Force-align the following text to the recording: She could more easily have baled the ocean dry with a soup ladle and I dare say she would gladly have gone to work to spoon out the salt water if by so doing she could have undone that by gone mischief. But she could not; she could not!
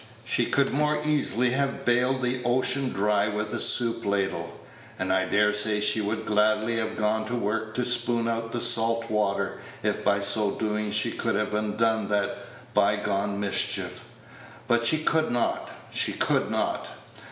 She 0.25 0.47
could 0.47 0.73
more 0.73 0.97
easily 1.05 1.51
have 1.51 1.85
baled 1.85 2.23
the 2.23 2.41
ocean 2.43 2.89
dry 2.89 3.27
with 3.27 3.53
a 3.53 3.59
soup 3.59 4.03
ladle 4.03 4.59
and 4.97 5.13
I 5.13 5.25
dare 5.27 5.53
say 5.53 5.79
she 5.79 6.01
would 6.01 6.25
gladly 6.25 6.77
have 6.77 6.97
gone 6.97 7.25
to 7.27 7.35
work 7.35 7.75
to 7.75 7.85
spoon 7.85 8.27
out 8.27 8.51
the 8.51 8.61
salt 8.61 9.11
water 9.11 9.59
if 9.83 10.03
by 10.03 10.19
so 10.19 10.53
doing 10.55 10.91
she 10.91 11.11
could 11.11 11.35
have 11.35 11.53
undone 11.53 12.07
that 12.07 12.35
by 12.73 12.95
gone 12.95 13.39
mischief. 13.39 14.05
But 14.67 14.87
she 14.87 15.03
could 15.03 15.29
not; 15.29 15.69
she 15.91 16.13
could 16.13 16.49
not! 16.49 16.87